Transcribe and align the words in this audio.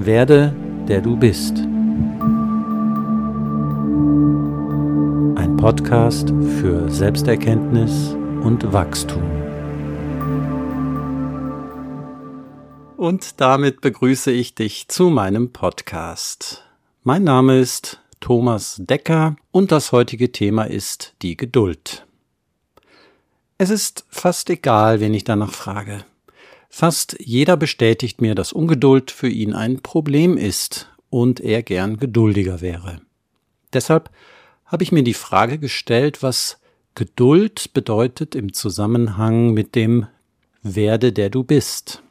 Werde, 0.00 0.54
der 0.86 1.00
du 1.00 1.16
bist. 1.16 1.58
Ein 5.34 5.56
Podcast 5.56 6.28
für 6.60 6.88
Selbsterkenntnis 6.88 8.14
und 8.44 8.72
Wachstum. 8.72 9.24
Und 12.96 13.40
damit 13.40 13.80
begrüße 13.80 14.30
ich 14.30 14.54
dich 14.54 14.86
zu 14.86 15.10
meinem 15.10 15.52
Podcast. 15.52 16.64
Mein 17.02 17.24
Name 17.24 17.58
ist 17.58 18.00
Thomas 18.20 18.76
Decker 18.78 19.34
und 19.50 19.72
das 19.72 19.90
heutige 19.90 20.30
Thema 20.30 20.62
ist 20.62 21.16
die 21.22 21.36
Geduld. 21.36 22.06
Es 23.58 23.70
ist 23.70 24.06
fast 24.10 24.48
egal, 24.48 25.00
wen 25.00 25.12
ich 25.12 25.24
danach 25.24 25.50
frage. 25.50 26.04
Fast 26.68 27.16
jeder 27.18 27.56
bestätigt 27.56 28.20
mir, 28.20 28.34
dass 28.34 28.52
Ungeduld 28.52 29.10
für 29.10 29.28
ihn 29.28 29.54
ein 29.54 29.80
Problem 29.80 30.36
ist 30.36 30.88
und 31.10 31.40
er 31.40 31.62
gern 31.62 31.96
geduldiger 31.96 32.60
wäre. 32.60 33.00
Deshalb 33.72 34.10
habe 34.66 34.82
ich 34.82 34.92
mir 34.92 35.02
die 35.02 35.14
Frage 35.14 35.58
gestellt, 35.58 36.22
was 36.22 36.60
Geduld 36.94 37.72
bedeutet 37.72 38.34
im 38.34 38.52
Zusammenhang 38.52 39.52
mit 39.54 39.74
dem 39.74 40.06
Werde, 40.62 41.12
der 41.12 41.30
du 41.30 41.44
bist. 41.44 42.02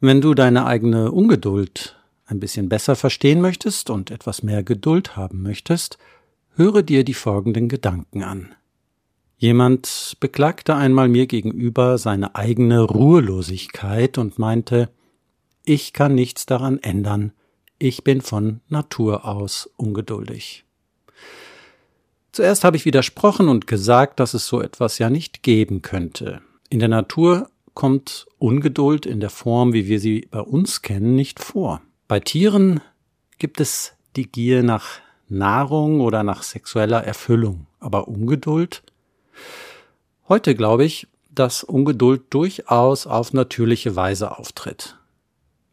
Wenn 0.00 0.20
du 0.20 0.34
deine 0.34 0.66
eigene 0.66 1.10
Ungeduld 1.10 1.96
ein 2.26 2.40
bisschen 2.40 2.68
besser 2.68 2.96
verstehen 2.96 3.40
möchtest 3.40 3.90
und 3.90 4.10
etwas 4.10 4.42
mehr 4.42 4.62
Geduld 4.62 5.16
haben 5.16 5.42
möchtest, 5.42 5.98
höre 6.56 6.82
dir 6.82 7.04
die 7.04 7.14
folgenden 7.14 7.68
Gedanken 7.68 8.22
an. 8.22 8.54
Jemand 9.44 10.16
beklagte 10.20 10.74
einmal 10.74 11.06
mir 11.06 11.26
gegenüber 11.26 11.98
seine 11.98 12.34
eigene 12.34 12.80
Ruhelosigkeit 12.80 14.16
und 14.16 14.38
meinte, 14.38 14.88
ich 15.66 15.92
kann 15.92 16.14
nichts 16.14 16.46
daran 16.46 16.78
ändern, 16.78 17.32
ich 17.78 18.04
bin 18.04 18.22
von 18.22 18.62
Natur 18.70 19.26
aus 19.26 19.68
ungeduldig. 19.76 20.64
Zuerst 22.32 22.64
habe 22.64 22.78
ich 22.78 22.86
widersprochen 22.86 23.50
und 23.50 23.66
gesagt, 23.66 24.18
dass 24.18 24.32
es 24.32 24.46
so 24.46 24.62
etwas 24.62 24.96
ja 24.98 25.10
nicht 25.10 25.42
geben 25.42 25.82
könnte. 25.82 26.40
In 26.70 26.78
der 26.78 26.88
Natur 26.88 27.50
kommt 27.74 28.26
Ungeduld 28.38 29.04
in 29.04 29.20
der 29.20 29.28
Form, 29.28 29.74
wie 29.74 29.88
wir 29.88 30.00
sie 30.00 30.26
bei 30.30 30.40
uns 30.40 30.80
kennen, 30.80 31.16
nicht 31.16 31.38
vor. 31.38 31.82
Bei 32.08 32.18
Tieren 32.18 32.80
gibt 33.36 33.60
es 33.60 33.92
die 34.16 34.24
Gier 34.32 34.62
nach 34.62 35.00
Nahrung 35.28 36.00
oder 36.00 36.22
nach 36.22 36.42
sexueller 36.42 37.04
Erfüllung, 37.04 37.66
aber 37.78 38.08
Ungeduld 38.08 38.82
Heute 40.26 40.54
glaube 40.54 40.84
ich, 40.84 41.06
dass 41.30 41.64
Ungeduld 41.64 42.22
durchaus 42.30 43.06
auf 43.06 43.34
natürliche 43.34 43.94
Weise 43.94 44.38
auftritt. 44.38 44.96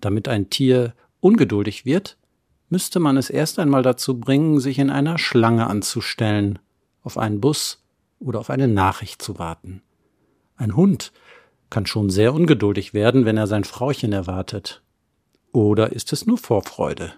Damit 0.01 0.27
ein 0.27 0.49
Tier 0.49 0.93
ungeduldig 1.21 1.85
wird, 1.85 2.17
müsste 2.67 2.99
man 2.99 3.15
es 3.15 3.29
erst 3.29 3.59
einmal 3.59 3.81
dazu 3.81 4.19
bringen, 4.19 4.59
sich 4.59 4.79
in 4.79 4.89
einer 4.89 5.17
Schlange 5.17 5.67
anzustellen, 5.67 6.59
auf 7.01 7.17
einen 7.17 7.39
Bus 7.39 7.81
oder 8.19 8.39
auf 8.39 8.49
eine 8.49 8.67
Nachricht 8.67 9.21
zu 9.21 9.39
warten. 9.39 9.81
Ein 10.57 10.75
Hund 10.75 11.13
kann 11.69 11.85
schon 11.85 12.09
sehr 12.09 12.33
ungeduldig 12.33 12.93
werden, 12.93 13.23
wenn 13.23 13.37
er 13.37 13.47
sein 13.47 13.63
Frauchen 13.63 14.11
erwartet. 14.11 14.81
Oder 15.53 15.93
ist 15.93 16.11
es 16.11 16.25
nur 16.25 16.37
Vorfreude? 16.37 17.13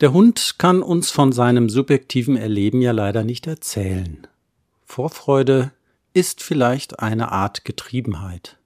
Der 0.00 0.12
Hund 0.12 0.56
kann 0.58 0.82
uns 0.82 1.12
von 1.12 1.30
seinem 1.30 1.68
subjektiven 1.68 2.36
Erleben 2.36 2.82
ja 2.82 2.90
leider 2.90 3.22
nicht 3.22 3.46
erzählen. 3.46 4.26
Vorfreude 4.92 5.72
ist 6.12 6.42
vielleicht 6.42 7.00
eine 7.00 7.32
Art 7.32 7.64
Getriebenheit. 7.64 8.58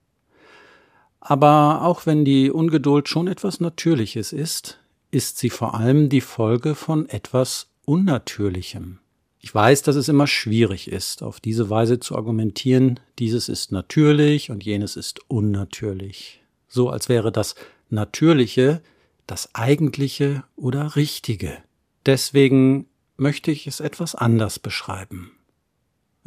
Aber 1.21 1.83
auch 1.83 2.05
wenn 2.05 2.25
die 2.25 2.51
Ungeduld 2.51 3.07
schon 3.07 3.29
etwas 3.29 3.61
Natürliches 3.61 4.33
ist, 4.33 4.77
ist 5.09 5.37
sie 5.37 5.49
vor 5.49 5.75
allem 5.75 6.09
die 6.09 6.19
Folge 6.19 6.75
von 6.75 7.07
etwas 7.07 7.69
Unnatürlichem. 7.85 8.99
Ich 9.39 9.55
weiß, 9.55 9.83
dass 9.83 9.95
es 9.95 10.09
immer 10.09 10.27
schwierig 10.27 10.91
ist, 10.91 11.23
auf 11.23 11.39
diese 11.39 11.69
Weise 11.69 12.01
zu 12.01 12.17
argumentieren, 12.17 12.99
dieses 13.19 13.47
ist 13.47 13.71
natürlich 13.71 14.51
und 14.51 14.65
jenes 14.65 14.97
ist 14.97 15.21
unnatürlich. 15.29 16.43
So 16.67 16.89
als 16.89 17.07
wäre 17.07 17.31
das 17.31 17.55
Natürliche 17.89 18.81
das 19.27 19.55
Eigentliche 19.55 20.43
oder 20.57 20.97
Richtige. 20.97 21.57
Deswegen 22.05 22.87
möchte 23.15 23.49
ich 23.49 23.65
es 23.65 23.79
etwas 23.79 24.13
anders 24.13 24.59
beschreiben. 24.59 25.31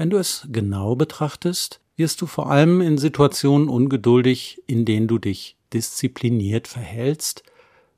Wenn 0.01 0.09
du 0.09 0.17
es 0.17 0.49
genau 0.51 0.97
betrachtest, 0.97 1.83
wirst 1.97 2.23
du 2.23 2.27
vor 2.27 2.51
allem 2.51 2.81
in 2.81 2.97
Situationen 2.97 3.69
ungeduldig, 3.69 4.63
in 4.67 4.87
denen 4.87 5.09
du 5.09 5.19
dich 5.19 5.59
diszipliniert 5.75 6.69
verhältst, 6.69 7.43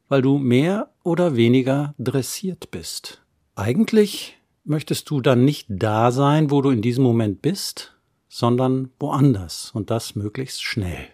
weil 0.09 0.21
du 0.21 0.39
mehr 0.39 0.91
oder 1.05 1.37
weniger 1.37 1.95
dressiert 2.01 2.73
bist. 2.73 3.23
Eigentlich 3.55 4.37
möchtest 4.65 5.11
du 5.11 5.21
dann 5.21 5.45
nicht 5.45 5.69
da 5.69 6.11
sein, 6.11 6.51
wo 6.51 6.61
du 6.61 6.71
in 6.71 6.83
diesem 6.83 7.05
Moment 7.05 7.41
bist, 7.41 7.95
sondern 8.29 8.91
woanders 8.99 9.71
und 9.73 9.93
das 9.93 10.17
möglichst 10.17 10.65
schnell. 10.65 11.07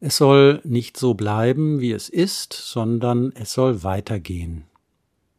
Es 0.00 0.16
soll 0.16 0.60
nicht 0.64 0.96
so 0.96 1.14
bleiben, 1.14 1.78
wie 1.78 1.92
es 1.92 2.08
ist, 2.08 2.54
sondern 2.54 3.30
es 3.36 3.52
soll 3.52 3.84
weitergehen. 3.84 4.64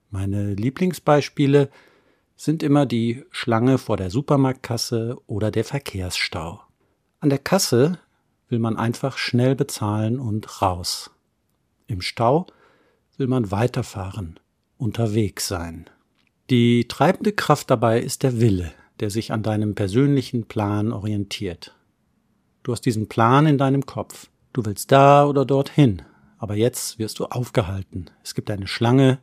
Meine 0.09 0.53
Lieblingsbeispiele 0.53 1.69
sind 2.39 2.63
immer 2.63 2.85
die 2.85 3.25
Schlange 3.31 3.77
vor 3.77 3.97
der 3.97 4.09
Supermarktkasse 4.09 5.17
oder 5.27 5.51
der 5.51 5.65
Verkehrsstau. 5.65 6.61
An 7.19 7.29
der 7.29 7.37
Kasse 7.37 7.99
will 8.47 8.59
man 8.59 8.77
einfach 8.77 9.17
schnell 9.17 9.57
bezahlen 9.57 10.21
und 10.21 10.61
raus. 10.61 11.11
Im 11.87 11.99
Stau 11.99 12.47
will 13.17 13.27
man 13.27 13.51
weiterfahren, 13.51 14.39
unterwegs 14.77 15.49
sein. 15.49 15.89
Die 16.49 16.87
treibende 16.87 17.33
Kraft 17.33 17.69
dabei 17.69 17.99
ist 17.99 18.23
der 18.23 18.39
Wille, 18.39 18.71
der 19.01 19.09
sich 19.09 19.33
an 19.33 19.43
deinem 19.43 19.75
persönlichen 19.75 20.45
Plan 20.45 20.93
orientiert. 20.93 21.75
Du 22.63 22.71
hast 22.71 22.85
diesen 22.85 23.09
Plan 23.09 23.47
in 23.47 23.57
deinem 23.57 23.85
Kopf. 23.85 24.29
Du 24.53 24.63
willst 24.63 24.93
da 24.93 25.25
oder 25.25 25.43
dorthin, 25.43 26.03
aber 26.37 26.55
jetzt 26.55 26.99
wirst 26.99 27.19
du 27.19 27.25
aufgehalten. 27.25 28.09
Es 28.23 28.33
gibt 28.33 28.49
eine 28.49 28.67
Schlange, 28.67 29.19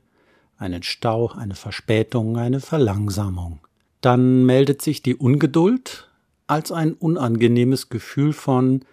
einen 0.58 0.82
Stau, 0.82 1.32
eine 1.32 1.54
Verspätung, 1.54 2.38
eine 2.38 2.60
Verlangsamung. 2.60 3.60
Dann 4.00 4.44
meldet 4.44 4.82
sich 4.82 5.02
die 5.02 5.16
Ungeduld 5.16 6.10
als 6.46 6.72
ein 6.72 6.94
unangenehmes 6.94 7.88
Gefühl 7.88 8.32
von 8.32 8.84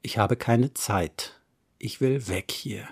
ich 0.00 0.16
habe 0.16 0.36
keine 0.36 0.72
Zeit, 0.74 1.40
ich 1.78 2.00
will 2.00 2.28
weg 2.28 2.50
hier. 2.50 2.88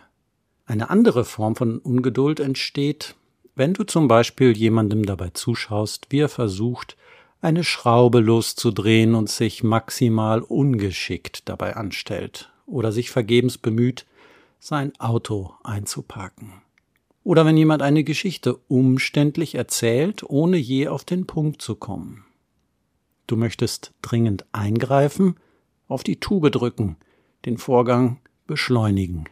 Eine 0.66 0.90
andere 0.90 1.24
Form 1.24 1.56
von 1.56 1.78
Ungeduld 1.78 2.40
entsteht, 2.40 3.14
wenn 3.54 3.72
du 3.72 3.84
zum 3.84 4.08
Beispiel 4.08 4.56
jemandem 4.56 5.06
dabei 5.06 5.30
zuschaust, 5.30 6.08
wie 6.10 6.20
er 6.20 6.28
versucht, 6.28 6.96
eine 7.40 7.64
Schraube 7.64 8.20
loszudrehen 8.20 9.14
und 9.14 9.30
sich 9.30 9.62
maximal 9.62 10.42
ungeschickt 10.42 11.48
dabei 11.48 11.76
anstellt 11.76 12.52
oder 12.66 12.90
sich 12.92 13.10
vergebens 13.10 13.56
bemüht, 13.56 14.04
sein 14.58 14.92
Auto 14.98 15.54
einzuparken 15.62 16.65
oder 17.26 17.44
wenn 17.44 17.56
jemand 17.56 17.82
eine 17.82 18.04
Geschichte 18.04 18.54
umständlich 18.68 19.56
erzählt, 19.56 20.22
ohne 20.22 20.58
je 20.58 20.86
auf 20.86 21.04
den 21.04 21.26
Punkt 21.26 21.60
zu 21.60 21.74
kommen. 21.74 22.24
Du 23.26 23.34
möchtest 23.34 23.92
dringend 24.00 24.46
eingreifen, 24.52 25.34
auf 25.88 26.04
die 26.04 26.20
Tube 26.20 26.52
drücken, 26.52 26.96
den 27.44 27.58
Vorgang 27.58 28.20
beschleunigen. 28.46 29.24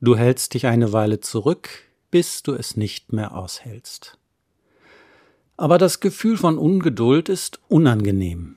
Du 0.00 0.16
hältst 0.16 0.54
dich 0.54 0.64
eine 0.64 0.94
Weile 0.94 1.20
zurück, 1.20 1.68
bis 2.10 2.42
du 2.42 2.54
es 2.54 2.78
nicht 2.78 3.12
mehr 3.12 3.36
aushältst. 3.36 4.16
Aber 5.58 5.76
das 5.76 6.00
Gefühl 6.00 6.38
von 6.38 6.56
Ungeduld 6.56 7.28
ist 7.28 7.60
unangenehm. 7.68 8.56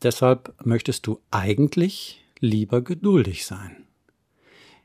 Deshalb 0.00 0.54
möchtest 0.64 1.08
du 1.08 1.18
eigentlich 1.32 2.24
lieber 2.38 2.82
geduldig 2.82 3.46
sein. 3.46 3.87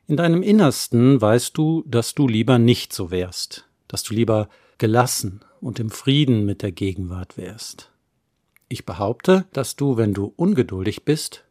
In 0.06 0.16
deinem 0.18 0.42
Innersten 0.42 1.20
weißt 1.20 1.56
du, 1.56 1.82
dass 1.86 2.14
du 2.14 2.28
lieber 2.28 2.58
nicht 2.58 2.92
so 2.92 3.10
wärst, 3.10 3.66
dass 3.88 4.02
du 4.02 4.12
lieber 4.14 4.50
gelassen 4.76 5.40
und 5.60 5.80
im 5.80 5.90
Frieden 5.90 6.44
mit 6.44 6.60
der 6.60 6.72
Gegenwart 6.72 7.38
wärst. 7.38 7.90
Ich 8.68 8.84
behaupte, 8.84 9.46
dass 9.52 9.76
du, 9.76 9.96
wenn 9.96 10.12
du 10.12 10.32
ungeduldig 10.36 11.04
bist, 11.04 11.44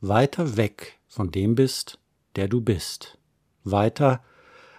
weiter 0.00 0.56
weg 0.56 0.98
von 1.06 1.30
dem 1.30 1.54
bist, 1.54 1.98
der 2.36 2.48
du 2.48 2.62
bist, 2.62 3.18
weiter 3.64 4.22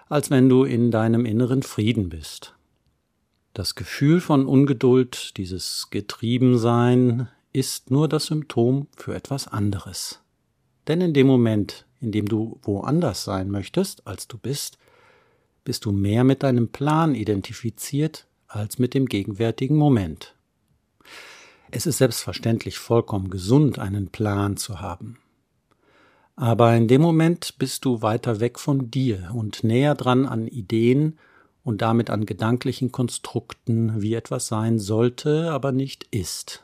als 0.07 0.31
wenn 0.31 0.49
du 0.49 0.63
in 0.63 0.89
deinem 0.89 1.25
inneren 1.25 1.61
Frieden 1.61 2.09
bist. 2.09 2.55
Das 3.53 3.75
Gefühl 3.75 4.21
von 4.21 4.47
Ungeduld, 4.47 5.37
dieses 5.37 5.89
Getriebensein, 5.91 7.29
ist 7.53 7.91
nur 7.91 8.07
das 8.07 8.25
Symptom 8.25 8.87
für 8.95 9.13
etwas 9.13 9.47
anderes. 9.47 10.19
Denn 10.87 11.01
in 11.01 11.13
dem 11.13 11.27
Moment, 11.27 11.85
in 12.01 12.11
dem 12.11 12.27
du 12.27 12.59
woanders 12.63 13.23
sein 13.23 13.49
möchtest, 13.49 14.07
als 14.07 14.27
du 14.27 14.37
bist, 14.37 14.77
bist 15.63 15.85
du 15.85 15.91
mehr 15.91 16.23
mit 16.23 16.43
deinem 16.43 16.69
Plan 16.69 17.13
identifiziert 17.15 18.25
als 18.47 18.79
mit 18.79 18.93
dem 18.93 19.05
gegenwärtigen 19.05 19.75
Moment. 19.75 20.35
Es 21.71 21.85
ist 21.85 21.99
selbstverständlich 21.99 22.79
vollkommen 22.79 23.29
gesund, 23.29 23.77
einen 23.77 24.07
Plan 24.07 24.57
zu 24.57 24.81
haben. 24.81 25.19
Aber 26.35 26.75
in 26.75 26.87
dem 26.87 27.01
Moment 27.01 27.59
bist 27.59 27.85
du 27.85 28.01
weiter 28.01 28.39
weg 28.39 28.59
von 28.59 28.89
dir 28.89 29.31
und 29.33 29.63
näher 29.63 29.93
dran 29.93 30.25
an 30.25 30.47
Ideen 30.47 31.19
und 31.63 31.81
damit 31.81 32.09
an 32.09 32.25
gedanklichen 32.25 32.91
Konstrukten, 32.91 34.01
wie 34.01 34.13
etwas 34.15 34.47
sein 34.47 34.79
sollte, 34.79 35.51
aber 35.51 35.71
nicht 35.71 36.07
ist. 36.11 36.63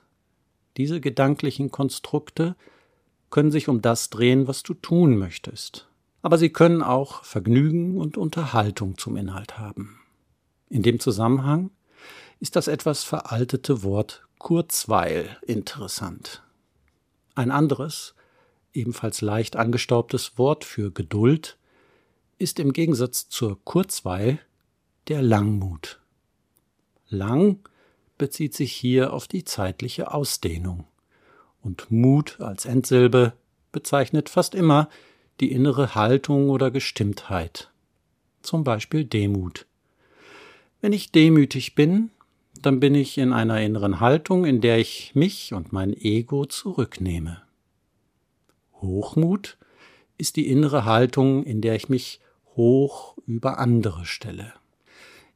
Diese 0.78 1.02
gedanklichen 1.02 1.72
Konstrukte 1.72 2.56
können 3.36 3.52
sich 3.52 3.68
um 3.68 3.82
das 3.82 4.10
drehen, 4.10 4.48
was 4.48 4.64
du 4.64 4.74
tun 4.74 5.18
möchtest. 5.18 5.90
Aber 6.22 6.38
sie 6.38 6.52
können 6.52 6.82
auch 6.82 7.26
Vergnügen 7.26 7.98
und 7.98 8.16
Unterhaltung 8.16 8.98
zum 8.98 9.18
Inhalt 9.18 9.58
haben. 9.58 10.00
In 10.70 10.84
dem 10.84 11.02
Zusammenhang 11.02 11.70
ist 12.40 12.56
das 12.56 12.70
etwas 12.70 13.04
veraltete 13.04 13.84
Wort 13.84 14.26
Kurzweil 14.38 15.38
interessant. 15.46 16.44
Ein 17.34 17.52
anderes, 17.52 18.16
ebenfalls 18.72 19.20
leicht 19.20 19.58
angestaubtes 19.58 20.38
Wort 20.38 20.64
für 20.64 20.92
Geduld 20.92 21.58
ist 22.38 22.58
im 22.58 22.72
Gegensatz 22.72 23.28
zur 23.28 23.62
Kurzweil 23.66 24.40
der 25.10 25.22
Langmut. 25.22 26.00
Lang 27.10 27.60
bezieht 28.18 28.54
sich 28.54 28.72
hier 28.72 29.12
auf 29.12 29.28
die 29.28 29.44
zeitliche 29.44 30.14
Ausdehnung 30.14 30.86
und 31.66 31.92
Mut 31.92 32.40
als 32.40 32.66
Endsilbe 32.66 33.34
bezeichnet 33.72 34.30
fast 34.30 34.56
immer 34.56 34.88
die 35.42 35.52
innere 35.52 35.96
Haltung 35.96 36.50
oder 36.50 36.72
Gestimmtheit, 36.72 37.72
zum 38.42 38.64
Beispiel 38.64 39.04
Demut. 39.04 39.66
Wenn 40.80 40.94
ich 40.94 41.12
demütig 41.12 41.76
bin, 41.76 42.12
dann 42.62 42.80
bin 42.80 42.96
ich 42.96 43.18
in 43.18 43.34
einer 43.34 43.60
inneren 43.60 44.00
Haltung, 44.00 44.46
in 44.46 44.62
der 44.62 44.78
ich 44.80 45.14
mich 45.14 45.54
und 45.54 45.74
mein 45.74 45.94
Ego 45.94 46.46
zurücknehme. 46.46 47.42
Hochmut 48.82 49.58
ist 50.18 50.38
die 50.38 50.48
innere 50.48 50.86
Haltung, 50.86 51.44
in 51.44 51.60
der 51.60 51.76
ich 51.76 51.90
mich 51.90 52.22
hoch 52.56 53.18
über 53.26 53.58
andere 53.60 54.06
stelle. 54.06 54.54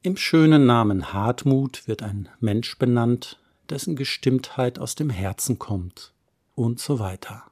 Im 0.02 0.16
schönen 0.16 0.64
Namen 0.64 1.12
Hartmut 1.12 1.86
wird 1.86 2.02
ein 2.02 2.30
Mensch 2.38 2.78
benannt, 2.78 3.38
dessen 3.68 3.96
Gestimmtheit 3.96 4.78
aus 4.78 4.94
dem 4.94 5.10
Herzen 5.10 5.58
kommt 5.58 6.14
und 6.60 6.78
so 6.78 6.98
weiter. 6.98 7.44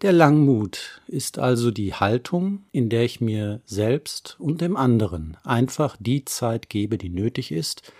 Der 0.00 0.12
Langmut 0.12 1.02
ist 1.06 1.38
also 1.38 1.70
die 1.70 1.92
Haltung, 1.92 2.64
in 2.72 2.88
der 2.88 3.04
ich 3.04 3.20
mir 3.20 3.60
selbst 3.66 4.36
und 4.38 4.62
dem 4.62 4.78
anderen 4.78 5.36
einfach 5.44 5.98
die 6.00 6.24
Zeit 6.24 6.70
gebe, 6.70 6.96
die 6.96 7.10
nötig 7.10 7.52
ist, 7.52 7.92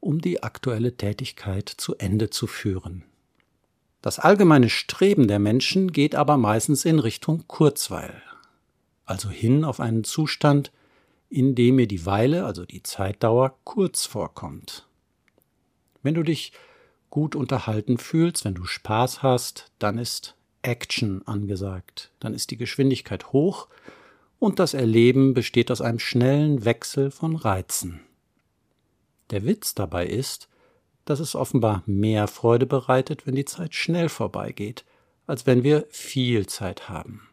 um 0.00 0.20
die 0.20 0.42
aktuelle 0.42 0.98
Tätigkeit 0.98 1.66
zu 1.68 1.96
Ende 1.96 2.28
zu 2.28 2.46
führen. 2.46 3.04
Das 4.02 4.18
allgemeine 4.18 4.68
Streben 4.68 5.28
der 5.28 5.38
Menschen 5.38 5.92
geht 5.92 6.14
aber 6.14 6.36
meistens 6.36 6.84
in 6.84 6.98
Richtung 6.98 7.44
Kurzweil, 7.48 8.22
also 9.06 9.30
hin 9.30 9.64
auf 9.64 9.80
einen 9.80 10.04
Zustand, 10.04 10.72
in 11.30 11.54
dem 11.54 11.76
mir 11.76 11.88
die 11.88 12.04
Weile, 12.04 12.44
also 12.44 12.66
die 12.66 12.82
Zeitdauer, 12.82 13.56
kurz 13.64 14.04
vorkommt. 14.04 14.86
Wenn 16.02 16.14
du 16.14 16.22
dich 16.22 16.52
gut 17.16 17.34
unterhalten 17.34 17.96
fühlst, 17.96 18.44
wenn 18.44 18.52
du 18.52 18.66
Spaß 18.66 19.22
hast, 19.22 19.72
dann 19.78 19.96
ist 19.96 20.36
Action 20.60 21.26
angesagt, 21.26 22.10
dann 22.20 22.34
ist 22.34 22.50
die 22.50 22.58
Geschwindigkeit 22.58 23.32
hoch 23.32 23.68
und 24.38 24.58
das 24.58 24.74
Erleben 24.74 25.32
besteht 25.32 25.70
aus 25.70 25.80
einem 25.80 25.98
schnellen 25.98 26.66
Wechsel 26.66 27.10
von 27.10 27.34
Reizen. 27.34 28.02
Der 29.30 29.46
Witz 29.46 29.74
dabei 29.74 30.06
ist, 30.06 30.50
dass 31.06 31.18
es 31.18 31.34
offenbar 31.34 31.82
mehr 31.86 32.28
Freude 32.28 32.66
bereitet, 32.66 33.26
wenn 33.26 33.34
die 33.34 33.46
Zeit 33.46 33.74
schnell 33.74 34.10
vorbeigeht, 34.10 34.84
als 35.26 35.46
wenn 35.46 35.62
wir 35.62 35.86
viel 35.88 36.46
Zeit 36.46 36.90
haben. 36.90 37.30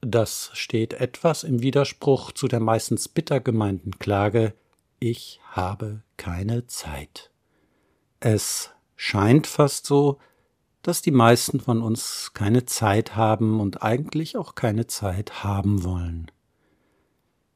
Das 0.00 0.52
steht 0.52 0.94
etwas 0.94 1.42
im 1.42 1.60
Widerspruch 1.60 2.30
zu 2.30 2.46
der 2.46 2.60
meistens 2.60 3.08
bitter 3.08 3.40
gemeinten 3.40 3.98
Klage 3.98 4.54
Ich 5.00 5.40
habe 5.50 6.02
keine 6.16 6.68
Zeit. 6.68 7.32
Es 8.20 8.70
scheint 8.98 9.46
fast 9.46 9.86
so, 9.86 10.18
dass 10.82 11.00
die 11.02 11.12
meisten 11.12 11.60
von 11.60 11.82
uns 11.82 12.32
keine 12.34 12.66
Zeit 12.66 13.14
haben 13.16 13.60
und 13.60 13.82
eigentlich 13.82 14.36
auch 14.36 14.56
keine 14.56 14.88
Zeit 14.88 15.44
haben 15.44 15.84
wollen. 15.84 16.30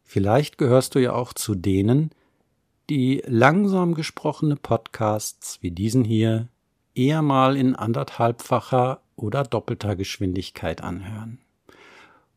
Vielleicht 0.05 0.57
gehörst 0.57 0.95
du 0.95 1.01
ja 1.01 1.13
auch 1.13 1.33
zu 1.33 1.55
denen, 1.55 2.11
die 2.89 3.23
langsam 3.27 3.95
gesprochene 3.95 4.57
Podcasts 4.57 5.59
wie 5.63 5.73
diesen 5.73 6.05
hier 6.05 6.49
eher 6.95 7.23
mal 7.23 7.57
in 7.57 7.75
anderthalbfacher 7.75 9.01
oder 9.17 9.43
doppelter 9.43 9.97
Geschwindigkeit 9.97 10.81
anhören. 10.83 11.39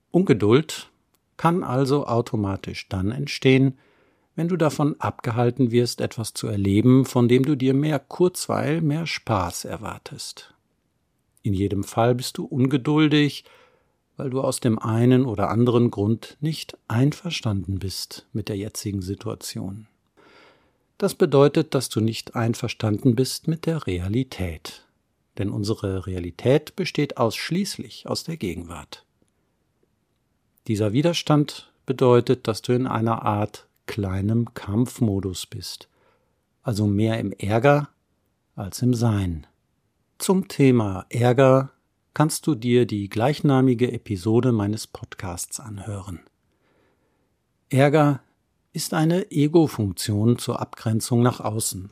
Ungeduld 0.09 0.89
kann 1.37 1.63
also 1.63 2.07
automatisch 2.07 2.89
dann 2.89 3.11
entstehen, 3.11 3.77
wenn 4.35 4.47
du 4.47 4.57
davon 4.57 4.99
abgehalten 4.99 5.71
wirst, 5.71 6.01
etwas 6.01 6.33
zu 6.33 6.47
erleben, 6.47 7.05
von 7.05 7.27
dem 7.27 7.43
du 7.43 7.55
dir 7.55 7.73
mehr 7.73 7.99
Kurzweil, 7.99 8.81
mehr 8.81 9.07
Spaß 9.07 9.65
erwartest. 9.65 10.53
In 11.41 11.53
jedem 11.53 11.83
Fall 11.83 12.15
bist 12.15 12.37
du 12.37 12.45
ungeduldig, 12.45 13.45
weil 14.17 14.29
du 14.29 14.41
aus 14.41 14.59
dem 14.59 14.79
einen 14.79 15.25
oder 15.25 15.49
anderen 15.49 15.91
Grund 15.91 16.37
nicht 16.41 16.77
einverstanden 16.87 17.79
bist 17.79 18.25
mit 18.33 18.49
der 18.49 18.57
jetzigen 18.57 19.01
Situation. 19.01 19.87
Das 20.97 21.13
bedeutet, 21.13 21.75
dass 21.75 21.89
du 21.89 21.99
nicht 21.99 22.35
einverstanden 22.35 23.15
bist 23.15 23.47
mit 23.47 23.65
der 23.65 23.85
Realität. 23.85 24.85
Denn 25.37 25.49
unsere 25.49 26.07
Realität 26.07 26.77
besteht 26.77 27.17
ausschließlich 27.17 28.07
aus 28.07 28.23
der 28.23 28.37
Gegenwart. 28.37 29.05
Dieser 30.67 30.93
Widerstand 30.93 31.71
bedeutet, 31.85 32.47
dass 32.47 32.61
du 32.61 32.71
in 32.71 32.87
einer 32.87 33.23
Art 33.23 33.67
kleinem 33.85 34.53
Kampfmodus 34.53 35.45
bist, 35.45 35.89
also 36.61 36.87
mehr 36.87 37.19
im 37.19 37.31
Ärger 37.31 37.89
als 38.55 38.81
im 38.81 38.93
Sein. 38.93 39.47
Zum 40.17 40.47
Thema 40.47 41.05
Ärger 41.09 41.71
kannst 42.13 42.47
du 42.47 42.55
dir 42.55 42.85
die 42.85 43.09
gleichnamige 43.09 43.91
Episode 43.91 44.51
meines 44.51 44.87
Podcasts 44.87 45.59
anhören. 45.59 46.21
Ärger 47.69 48.21
ist 48.71 48.93
eine 48.93 49.31
Ego-Funktion 49.31 50.37
zur 50.37 50.61
Abgrenzung 50.61 51.21
nach 51.21 51.39
außen. 51.39 51.89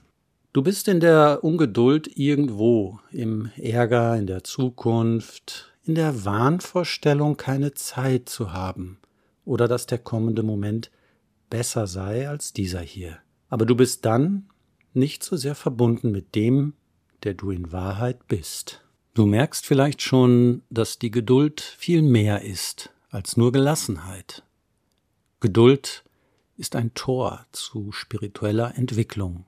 Du 0.54 0.62
bist 0.62 0.88
in 0.88 1.00
der 1.00 1.44
Ungeduld 1.44 2.18
irgendwo, 2.18 3.00
im 3.12 3.50
Ärger, 3.58 4.16
in 4.18 4.28
der 4.28 4.44
Zukunft, 4.44 5.74
in 5.84 5.96
der 5.96 6.26
Wahnvorstellung 6.26 7.38
keine 7.38 7.74
Zeit 7.74 8.30
zu 8.30 8.54
haben 8.54 9.00
oder 9.46 9.68
dass 9.68 9.88
der 9.88 9.98
kommende 9.98 10.44
Moment 10.44 10.92
besser 11.54 11.86
sei 11.86 12.28
als 12.28 12.52
dieser 12.52 12.82
hier. 12.82 13.20
Aber 13.48 13.68
du 13.68 13.76
bist 13.76 14.06
dann 14.06 14.50
nicht 14.96 15.24
so 15.24 15.38
sehr 15.38 15.54
verbunden 15.54 16.12
mit 16.12 16.34
dem, 16.34 16.74
der 17.22 17.36
du 17.36 17.52
in 17.52 17.72
Wahrheit 17.72 18.28
bist. 18.28 18.84
Du 19.14 19.28
merkst 19.28 19.64
vielleicht 19.64 20.02
schon, 20.02 20.64
dass 20.72 20.98
die 20.98 21.12
Geduld 21.12 21.62
viel 21.62 22.02
mehr 22.02 22.42
ist 22.42 22.90
als 23.12 23.38
nur 23.38 23.52
Gelassenheit. 23.52 24.42
Geduld 25.42 26.04
ist 26.58 26.76
ein 26.76 26.96
Tor 26.96 27.46
zu 27.52 27.92
spiritueller 27.92 28.76
Entwicklung 28.76 29.46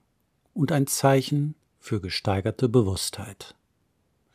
und 0.53 0.71
ein 0.71 0.85
Zeichen 0.85 1.55
für 1.79 2.01
gesteigerte 2.01 2.69
Bewusstheit. 2.69 3.55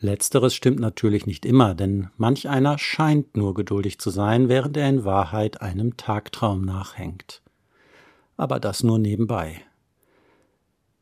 Letzteres 0.00 0.57
stimmt 0.57 0.81
natürlich 0.81 1.25
nicht 1.25 1.47
immer, 1.47 1.77
denn 1.77 2.11
manch 2.17 2.49
einer 2.49 2.79
scheint 2.79 3.37
nur 3.37 3.55
geduldig 3.55 4.00
zu 4.00 4.11
sein, 4.11 4.49
während 4.49 4.77
er 4.77 4.89
in 4.89 5.05
Wahrheit 5.05 5.61
einem 5.61 5.97
Tagtraum 5.97 6.65
nachhängt. 6.65 7.43
Aber 8.40 8.59
das 8.59 8.82
nur 8.82 8.99
nebenbei. 8.99 9.61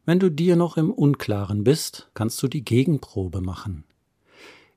Wenn 0.04 0.18
du 0.18 0.28
dir 0.28 0.57
noch 0.57 0.76
im 0.76 0.90
Unklaren 0.90 1.62
bist, 1.62 2.11
kannst 2.12 2.42
du 2.42 2.49
die 2.49 2.64
Gegenprobe 2.64 3.40
machen. 3.40 3.85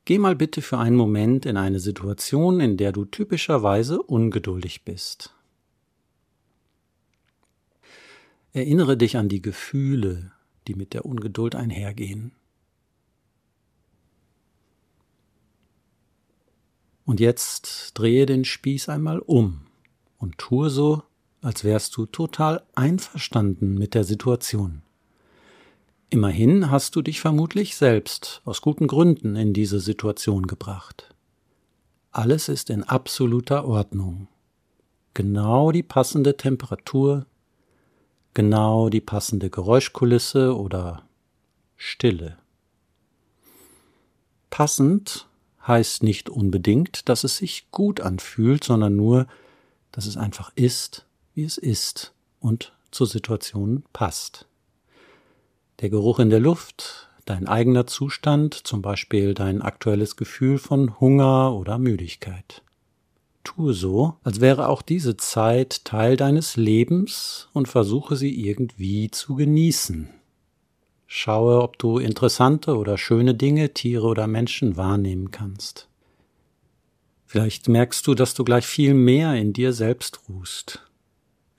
Geh 0.05 0.19
mal 0.19 0.35
bitte 0.35 0.61
für 0.61 0.77
einen 0.77 0.95
Moment 0.95 1.47
in 1.47 1.57
eine 1.57 1.79
Situation, 1.79 2.59
in 2.59 2.77
der 2.77 2.91
du 2.91 3.05
typischerweise 3.05 3.99
ungeduldig 3.99 4.85
bist. 4.85 5.33
Erinnere 8.53 8.95
dich 8.95 9.17
an 9.17 9.27
die 9.27 9.41
Gefühle, 9.41 10.31
die 10.67 10.75
mit 10.75 10.93
der 10.93 11.07
Ungeduld 11.07 11.55
einhergehen. 11.55 12.31
Und 17.05 17.19
jetzt 17.19 17.93
drehe 17.95 18.27
den 18.27 18.45
Spieß 18.45 18.87
einmal 18.87 19.17
um 19.17 19.61
und 20.19 20.37
tue 20.37 20.69
so, 20.69 21.01
als 21.41 21.63
wärst 21.63 21.97
du 21.97 22.05
total 22.05 22.63
einverstanden 22.75 23.75
mit 23.75 23.93
der 23.93 24.03
Situation. 24.03 24.83
Immerhin 26.09 26.69
hast 26.69 26.95
du 26.95 27.01
dich 27.01 27.21
vermutlich 27.21 27.75
selbst 27.75 28.41
aus 28.45 28.61
guten 28.61 28.87
Gründen 28.87 29.35
in 29.35 29.53
diese 29.53 29.79
Situation 29.79 30.45
gebracht. 30.45 31.15
Alles 32.11 32.49
ist 32.49 32.69
in 32.69 32.83
absoluter 32.83 33.65
Ordnung. 33.65 34.27
Genau 35.13 35.71
die 35.71 35.83
passende 35.83 36.35
Temperatur, 36.35 37.25
genau 38.33 38.89
die 38.89 39.01
passende 39.01 39.49
Geräuschkulisse 39.49 40.55
oder 40.57 41.03
Stille. 41.77 42.37
Passend 44.49 45.27
heißt 45.65 46.03
nicht 46.03 46.29
unbedingt, 46.29 47.07
dass 47.07 47.23
es 47.23 47.37
sich 47.37 47.71
gut 47.71 48.01
anfühlt, 48.01 48.63
sondern 48.63 48.95
nur, 48.95 49.27
dass 49.91 50.05
es 50.05 50.17
einfach 50.17 50.51
ist, 50.55 51.05
wie 51.33 51.43
es 51.43 51.57
ist 51.57 52.13
und 52.39 52.73
zur 52.91 53.07
Situation 53.07 53.83
passt. 53.93 54.47
Der 55.79 55.89
Geruch 55.89 56.19
in 56.19 56.29
der 56.29 56.39
Luft, 56.39 57.09
dein 57.25 57.47
eigener 57.47 57.87
Zustand, 57.87 58.53
zum 58.53 58.81
Beispiel 58.81 59.33
dein 59.33 59.61
aktuelles 59.61 60.15
Gefühl 60.15 60.57
von 60.57 60.99
Hunger 60.99 61.53
oder 61.53 61.77
Müdigkeit. 61.77 62.61
Tue 63.43 63.73
so, 63.73 64.15
als 64.23 64.41
wäre 64.41 64.69
auch 64.69 64.81
diese 64.81 65.17
Zeit 65.17 65.83
Teil 65.85 66.17
deines 66.17 66.57
Lebens 66.57 67.49
und 67.53 67.67
versuche 67.67 68.15
sie 68.15 68.47
irgendwie 68.47 69.09
zu 69.09 69.35
genießen. 69.35 70.09
Schaue, 71.07 71.61
ob 71.61 71.77
du 71.79 71.97
interessante 71.97 72.77
oder 72.77 72.97
schöne 72.97 73.33
Dinge, 73.33 73.73
Tiere 73.73 74.07
oder 74.07 74.27
Menschen 74.27 74.77
wahrnehmen 74.77 75.31
kannst. 75.31 75.89
Vielleicht 77.25 77.67
merkst 77.67 78.05
du, 78.05 78.13
dass 78.13 78.33
du 78.33 78.43
gleich 78.43 78.65
viel 78.65 78.93
mehr 78.93 79.33
in 79.35 79.53
dir 79.53 79.73
selbst 79.73 80.21
ruhst. 80.29 80.90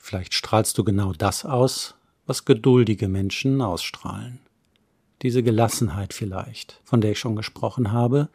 Vielleicht 0.03 0.35
strahlst 0.35 0.77
du 0.77 0.83
genau 0.83 1.13
das 1.13 1.45
aus, 1.45 1.95
was 2.27 2.45
geduldige 2.45 3.07
Menschen 3.07 3.63
ausstrahlen. 3.63 4.41
Diese 5.23 5.45
Gelassenheit 5.45 6.13
vielleicht, 6.13 6.81
von 6.83 7.01
der 7.01 7.13
ich 7.13 7.21
schon 7.21 7.37
gesprochen 7.37 7.93
habe, 7.93 8.29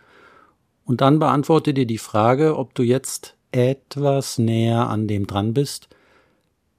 und 0.86 1.01
dann 1.01 1.19
beantworte 1.19 1.74
dir 1.74 1.86
die 1.86 1.97
Frage, 1.97 2.55
ob 2.57 2.74
du 2.74 2.83
jetzt 2.83 3.36
etwas 3.51 4.38
näher 4.38 4.88
an 4.88 5.09
dem 5.09 5.27
dran 5.27 5.53
bist, 5.53 5.89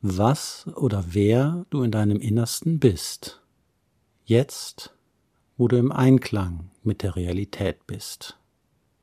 was 0.01 0.67
oder 0.75 1.05
wer 1.09 1.67
du 1.69 1.83
in 1.83 1.91
deinem 1.91 2.19
Innersten 2.19 2.79
bist. 2.79 3.43
Jetzt, 4.25 4.95
wo 5.59 5.69
du 5.69 5.77
im 5.77 5.93
Einklang 5.93 6.71
mit 6.83 7.03
der 7.03 7.15
Realität 7.15 7.87
bist. 7.87 8.39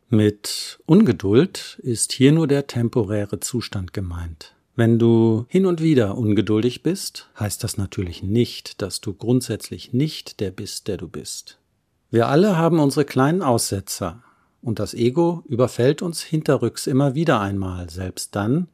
Mit 0.10 0.80
Ungeduld 0.88 1.80
ist 1.84 2.12
hier 2.12 2.32
nur 2.32 2.48
der 2.48 2.66
temporäre 2.66 3.40
Zustand 3.40 3.94
gemeint. 3.94 4.55
Wenn 4.78 5.00
du 5.00 5.46
hin 5.48 5.66
und 5.66 5.82
wieder 5.82 6.18
ungeduldig 6.18 6.84
bist, 6.84 7.30
heißt 7.40 7.64
das 7.64 7.78
natürlich 7.78 8.24
nicht, 8.24 8.82
dass 8.82 9.00
du 9.00 9.14
grundsätzlich 9.14 9.94
nicht 9.94 10.42
der 10.42 10.52
bist, 10.52 10.90
der 10.90 10.98
du 10.98 11.08
bist. 11.08 11.60
Wir 12.12 12.28
alle 12.28 12.58
haben 12.58 12.80
unsere 12.80 13.06
kleinen 13.06 13.42
Aussetzer, 13.42 14.22
und 14.62 14.80
das 14.80 14.94
Ego 14.94 15.44
überfällt 15.48 16.02
uns 16.02 16.24
hinterrücks 16.24 16.88
immer 16.88 17.16
wieder 17.16 17.40
einmal, 17.40 17.90
selbst 17.90 18.36
dann, 18.36 18.68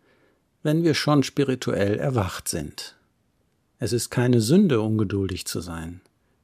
wenn 0.63 0.83
wir 0.83 0.95
schon 0.95 1.21
spirituell 1.21 1.99
erwacht 1.99 2.47
sind. 2.47 2.95
Es 3.77 3.93
ist 3.93 4.09
keine 4.09 4.41
Sünde, 4.41 4.81
ungeduldig 4.81 5.45
zu 5.45 5.59
sein. 5.59 6.01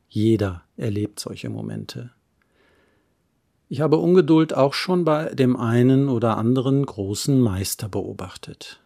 Jeder 0.08 0.64
erlebt 0.76 1.20
solche 1.20 1.50
Momente. 1.50 2.12
Ich 3.70 3.82
habe 3.82 3.98
Ungeduld 3.98 4.54
auch 4.54 4.74
schon 4.74 5.04
bei 5.04 5.34
dem 5.34 5.56
einen 5.56 6.10
oder 6.10 6.38
anderen 6.38 6.86
großen 6.86 7.40
Meister 7.40 7.90
beobachtet. 7.90 8.82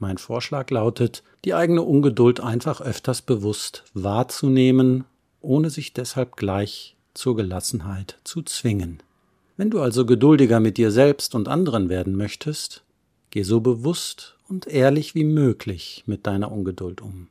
Mein 0.00 0.16
Vorschlag 0.16 0.70
lautet, 0.70 1.22
die 1.44 1.52
eigene 1.52 1.82
Ungeduld 1.82 2.40
einfach 2.40 2.80
öfters 2.80 3.20
bewusst 3.20 3.84
wahrzunehmen, 3.92 5.04
ohne 5.42 5.68
sich 5.68 5.92
deshalb 5.92 6.36
gleich 6.36 6.96
zur 7.12 7.36
Gelassenheit 7.36 8.18
zu 8.24 8.40
zwingen. 8.40 9.02
Wenn 9.58 9.68
du 9.68 9.78
also 9.80 10.06
geduldiger 10.06 10.58
mit 10.58 10.78
dir 10.78 10.90
selbst 10.90 11.34
und 11.34 11.48
anderen 11.48 11.90
werden 11.90 12.16
möchtest, 12.16 12.82
geh 13.28 13.42
so 13.42 13.60
bewusst 13.60 14.36
und 14.48 14.66
ehrlich 14.66 15.14
wie 15.14 15.24
möglich 15.24 16.04
mit 16.06 16.26
deiner 16.26 16.50
Ungeduld 16.50 17.02
um. 17.02 17.28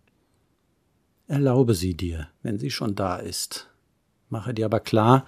Erlaube 1.28 1.74
sie 1.74 1.96
dir, 1.96 2.28
wenn 2.44 2.60
sie 2.60 2.70
schon 2.70 2.94
da 2.94 3.18
ist. 3.18 3.68
Mache 4.30 4.54
dir 4.54 4.66
aber 4.66 4.80
klar, 4.80 5.26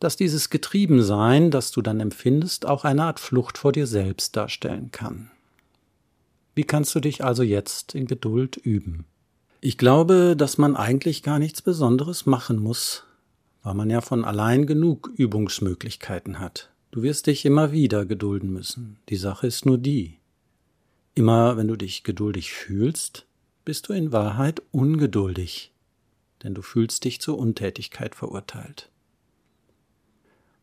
dass 0.00 0.16
dieses 0.16 0.50
Getriebensein, 0.50 1.52
das 1.52 1.70
du 1.70 1.82
dann 1.82 2.00
empfindest, 2.00 2.66
auch 2.66 2.84
eine 2.84 3.04
Art 3.04 3.20
Flucht 3.20 3.58
vor 3.58 3.70
dir 3.70 3.86
selbst 3.86 4.36
darstellen 4.36 4.90
kann. 4.90 5.30
Wie 6.54 6.64
kannst 6.64 6.94
du 6.94 7.00
dich 7.00 7.24
also 7.24 7.42
jetzt 7.42 7.94
in 7.94 8.06
Geduld 8.06 8.56
üben? 8.56 9.06
Ich 9.62 9.78
glaube, 9.78 10.34
dass 10.36 10.58
man 10.58 10.76
eigentlich 10.76 11.22
gar 11.22 11.38
nichts 11.38 11.62
Besonderes 11.62 12.26
machen 12.26 12.58
muss, 12.58 13.04
weil 13.62 13.74
man 13.74 13.88
ja 13.88 14.00
von 14.00 14.24
allein 14.24 14.66
genug 14.66 15.10
Übungsmöglichkeiten 15.16 16.40
hat. 16.40 16.70
Du 16.90 17.02
wirst 17.02 17.26
dich 17.26 17.46
immer 17.46 17.72
wieder 17.72 18.04
gedulden 18.04 18.52
müssen. 18.52 18.98
Die 19.08 19.16
Sache 19.16 19.46
ist 19.46 19.64
nur 19.64 19.78
die. 19.78 20.18
Immer 21.14 21.56
wenn 21.56 21.68
du 21.68 21.76
dich 21.76 22.04
geduldig 22.04 22.52
fühlst, 22.52 23.24
bist 23.64 23.88
du 23.88 23.94
in 23.94 24.12
Wahrheit 24.12 24.62
ungeduldig, 24.72 25.72
denn 26.42 26.54
du 26.54 26.60
fühlst 26.60 27.04
dich 27.04 27.20
zur 27.20 27.38
Untätigkeit 27.38 28.14
verurteilt. 28.14 28.90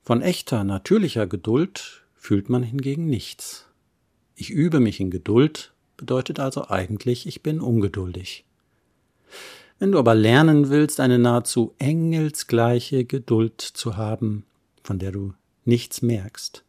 Von 0.03 0.21
echter, 0.21 0.63
natürlicher 0.63 1.25
Geduld 1.25 2.03
fühlt 2.15 2.49
man 2.49 2.61
hingegen 2.61 3.07
nichts. 3.07 3.65
Ich 4.35 4.51
übe 4.51 4.79
mich 4.79 4.99
in 4.99 5.09
Geduld 5.09 5.73
bedeutet 5.99 6.39
also 6.39 6.69
eigentlich, 6.69 7.27
ich 7.27 7.43
bin 7.43 7.59
ungeduldig. 7.59 8.45
Wenn 9.79 9.91
du 9.91 9.99
aber 9.99 10.15
lernen 10.15 10.69
willst, 10.69 10.99
eine 10.99 11.19
nahezu 11.19 11.75
engelsgleiche 11.77 13.03
Geduld 13.03 13.61
zu 13.61 13.97
haben, 13.97 14.45
von 14.81 14.97
der 14.97 15.11
du 15.11 15.33
nichts 15.65 16.01
merkst, 16.01 16.63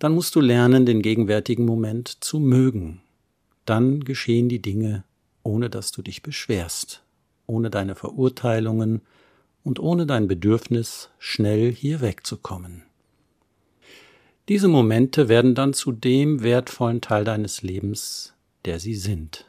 dann 0.00 0.12
musst 0.12 0.34
du 0.34 0.40
lernen, 0.40 0.86
den 0.86 1.02
gegenwärtigen 1.02 1.64
Moment 1.64 2.22
zu 2.22 2.40
mögen. 2.40 3.00
Dann 3.64 4.04
geschehen 4.04 4.48
die 4.48 4.62
Dinge, 4.62 5.04
ohne 5.44 5.70
dass 5.70 5.92
du 5.92 6.02
dich 6.02 6.22
beschwerst, 6.22 7.02
ohne 7.46 7.70
deine 7.70 7.94
Verurteilungen 7.94 9.02
und 9.62 9.78
ohne 9.78 10.04
dein 10.04 10.26
Bedürfnis, 10.26 11.10
schnell 11.18 11.72
hier 11.72 12.00
wegzukommen. 12.00 12.82
Diese 14.48 14.68
Momente 14.68 15.28
werden 15.28 15.54
dann 15.54 15.74
zu 15.74 15.92
dem 15.92 16.42
wertvollen 16.42 17.02
Teil 17.02 17.24
deines 17.24 17.62
Lebens, 17.62 18.34
der 18.68 18.80
sie 18.80 18.96
sind. 18.96 19.46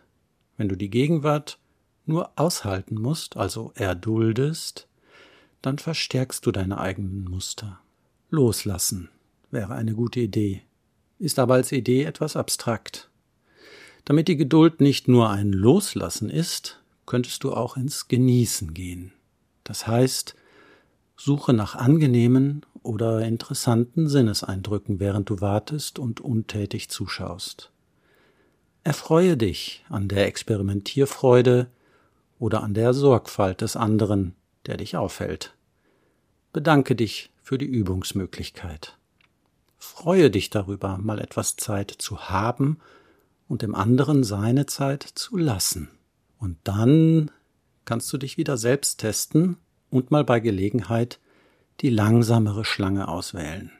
Wenn 0.55 0.69
du 0.69 0.77
die 0.77 0.89
Gegenwart 0.89 1.59
nur 2.05 2.31
aushalten 2.38 2.95
musst, 2.95 3.35
also 3.35 3.73
erduldest, 3.75 4.88
dann 5.61 5.77
verstärkst 5.77 6.45
du 6.45 6.53
deine 6.53 6.77
eigenen 6.77 7.25
Muster. 7.25 7.81
Loslassen 8.29 9.09
wäre 9.51 9.73
eine 9.75 9.93
gute 9.93 10.21
Idee, 10.21 10.61
ist 11.17 11.38
aber 11.38 11.55
als 11.55 11.73
Idee 11.73 12.05
etwas 12.05 12.38
abstrakt. 12.38 13.09
Damit 14.05 14.29
die 14.29 14.38
Geduld 14.38 14.79
nicht 14.79 15.09
nur 15.09 15.29
ein 15.29 15.51
Loslassen 15.51 16.29
ist, 16.29 16.81
könntest 17.05 17.43
du 17.43 17.51
auch 17.51 17.75
ins 17.75 18.07
Genießen 18.07 18.73
gehen. 18.73 19.11
Das 19.65 19.85
heißt, 19.85 20.33
suche 21.17 21.51
nach 21.51 21.75
angenehmen 21.75 22.65
oder 22.83 23.19
interessanten 23.27 24.07
Sinneseindrücken, 24.07 25.01
während 25.01 25.29
du 25.29 25.41
wartest 25.41 25.99
und 25.99 26.21
untätig 26.21 26.88
zuschaust. 26.88 27.73
Erfreue 28.89 29.38
dich 29.38 29.86
an 29.88 30.08
der 30.08 30.25
Experimentierfreude, 30.25 31.67
oder 32.39 32.63
an 32.63 32.74
der 32.74 32.96
Sorgfalt 32.96 33.62
des 33.62 33.75
anderen, 33.75 34.34
der 34.65 34.77
dich 34.77 34.98
aufhält. 34.98 35.53
Bedanke 36.53 36.96
dich 36.96 37.29
für 37.43 37.60
die 37.60 37.67
Übungsmöglichkeit. 37.67 38.98
Freue 39.77 40.31
dich 40.31 40.50
darüber, 40.50 40.98
mal 40.98 41.19
etwas 41.19 41.55
Zeit 41.55 41.93
zu 42.00 42.29
haben 42.31 42.79
und 43.48 43.62
dem 43.62 43.75
anderen 43.75 44.24
seine 44.24 44.65
Zeit 44.65 45.03
zu 45.03 45.38
lassen. 45.38 45.89
Und 46.39 46.58
dann 46.63 47.29
kannst 47.86 48.12
du 48.12 48.17
dich 48.17 48.38
wieder 48.38 48.58
selbst 48.58 49.01
testen 49.01 49.58
und 49.91 50.10
mal 50.10 50.24
bei 50.24 50.39
Gelegenheit 50.39 51.19
die 51.81 51.91
langsamere 51.91 52.65
Schlange 52.65 53.08
auswählen. 53.08 53.72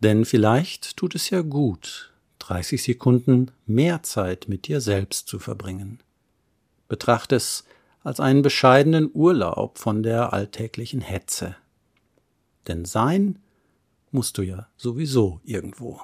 Denn 0.00 0.26
vielleicht 0.26 0.98
tut 0.98 1.14
es 1.14 1.30
ja 1.30 1.40
gut, 1.40 2.12
30 2.38 2.82
Sekunden 2.82 3.50
mehr 3.66 4.02
Zeit 4.02 4.46
mit 4.48 4.66
dir 4.66 4.80
selbst 4.80 5.28
zu 5.28 5.38
verbringen. 5.38 6.00
Betrachte 6.88 7.36
es 7.36 7.64
als 8.02 8.20
einen 8.20 8.42
bescheidenen 8.42 9.10
Urlaub 9.12 9.78
von 9.78 10.02
der 10.02 10.32
alltäglichen 10.32 11.00
Hetze. 11.00 11.56
Denn 12.66 12.84
sein 12.84 13.38
musst 14.10 14.38
du 14.38 14.42
ja 14.42 14.68
sowieso 14.76 15.40
irgendwo. 15.44 16.00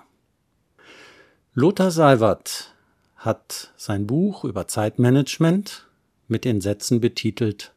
Lothar 1.55 1.91
Seiwert 1.91 2.75
hat 3.17 3.73
sein 3.77 4.07
Buch 4.07 4.45
über 4.45 4.69
Zeitmanagement 4.69 5.89
mit 6.29 6.45
den 6.45 6.61
Sätzen 6.61 7.01
betitelt 7.01 7.73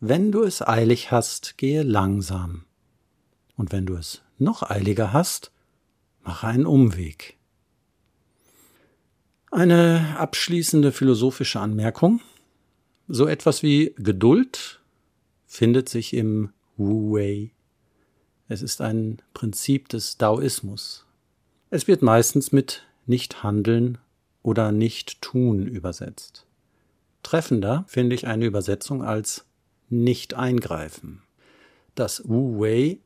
Wenn 0.00 0.32
du 0.32 0.42
es 0.42 0.60
eilig 0.60 1.10
hast, 1.10 1.56
gehe 1.56 1.82
langsam. 1.82 2.64
Und 3.56 3.72
wenn 3.72 3.86
du 3.86 3.94
es 3.94 4.22
noch 4.38 4.62
eiliger 4.62 5.12
hast, 5.12 5.50
mache 6.22 6.46
einen 6.46 6.66
Umweg. 6.66 7.38
Eine 9.54 10.16
abschließende 10.18 10.90
philosophische 10.90 11.60
Anmerkung. 11.60 12.20
So 13.06 13.28
etwas 13.28 13.62
wie 13.62 13.94
Geduld 13.96 14.80
findet 15.46 15.88
sich 15.88 16.12
im 16.12 16.52
Wu 16.76 17.14
Wei. 17.14 17.52
Es 18.48 18.62
ist 18.62 18.80
ein 18.80 19.22
Prinzip 19.32 19.88
des 19.88 20.18
Daoismus. 20.18 21.06
Es 21.70 21.86
wird 21.86 22.02
meistens 22.02 22.50
mit 22.50 22.84
nicht 23.06 23.44
handeln 23.44 23.98
oder 24.42 24.72
nicht 24.72 25.22
tun 25.22 25.68
übersetzt. 25.68 26.46
Treffender 27.22 27.84
finde 27.86 28.16
ich 28.16 28.26
eine 28.26 28.46
Übersetzung 28.46 29.04
als 29.04 29.44
nicht 29.88 30.34
eingreifen. 30.34 31.22
Das 31.94 32.28
Wu 32.28 32.58
Wei 32.60 32.98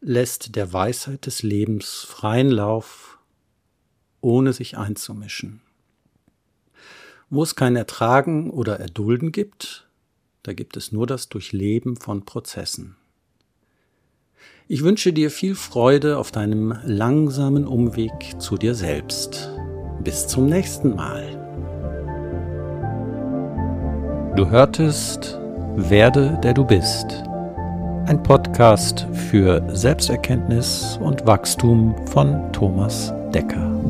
lässt 0.00 0.56
der 0.56 0.72
Weisheit 0.72 1.26
des 1.26 1.42
Lebens 1.42 2.06
freien 2.08 2.50
Lauf, 2.50 3.18
ohne 4.22 4.54
sich 4.54 4.78
einzumischen. 4.78 5.60
Wo 7.34 7.42
es 7.42 7.56
kein 7.56 7.76
Ertragen 7.76 8.50
oder 8.50 8.78
Erdulden 8.78 9.32
gibt, 9.32 9.88
da 10.42 10.52
gibt 10.52 10.76
es 10.76 10.92
nur 10.92 11.06
das 11.06 11.30
Durchleben 11.30 11.96
von 11.96 12.26
Prozessen. 12.26 12.96
Ich 14.68 14.84
wünsche 14.84 15.14
dir 15.14 15.30
viel 15.30 15.54
Freude 15.54 16.18
auf 16.18 16.30
deinem 16.30 16.74
langsamen 16.84 17.66
Umweg 17.66 18.12
zu 18.38 18.58
dir 18.58 18.74
selbst. 18.74 19.50
Bis 20.04 20.26
zum 20.28 20.44
nächsten 20.44 20.94
Mal. 20.94 21.24
Du 24.36 24.50
hörtest 24.50 25.38
Werde 25.76 26.38
der 26.42 26.52
du 26.52 26.66
bist. 26.66 27.06
Ein 28.08 28.22
Podcast 28.22 29.06
für 29.30 29.66
Selbsterkenntnis 29.74 30.98
und 31.00 31.26
Wachstum 31.26 31.96
von 32.08 32.52
Thomas 32.52 33.10
Decker. 33.34 33.81